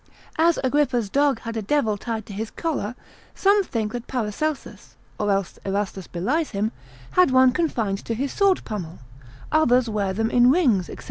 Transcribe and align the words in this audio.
As 0.39 0.57
Agrippa's 0.63 1.11
dog 1.11 1.41
had 1.41 1.55
a 1.55 1.61
devil 1.61 1.95
tied 1.95 2.25
to 2.25 2.33
his 2.33 2.49
collar; 2.49 2.95
some 3.35 3.63
think 3.63 3.91
that 3.91 4.07
Paracelsus 4.07 4.95
(or 5.19 5.29
else 5.29 5.59
Erastus 5.63 6.07
belies 6.07 6.49
him) 6.49 6.71
had 7.11 7.29
one 7.29 7.51
confined 7.51 8.03
to 8.05 8.15
his 8.15 8.33
sword 8.33 8.63
pummel; 8.65 8.97
others 9.51 9.91
wear 9.91 10.11
them 10.11 10.31
in 10.31 10.49
rings, 10.49 10.87
&c. 10.87 10.95